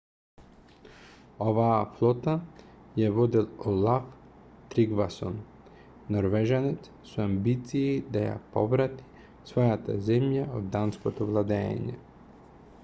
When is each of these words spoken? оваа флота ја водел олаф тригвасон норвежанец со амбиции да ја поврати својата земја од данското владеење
оваа 1.49 1.81
флота 1.97 2.33
ја 3.01 3.09
водел 3.17 3.49
олаф 3.71 4.07
тригвасон 4.71 5.37
норвежанец 6.15 6.89
со 7.09 7.21
амбиции 7.29 7.95
да 8.15 8.23
ја 8.25 8.33
поврати 8.55 9.27
својата 9.51 9.99
земја 10.09 10.47
од 10.61 10.73
данското 10.77 11.29
владеење 11.33 11.99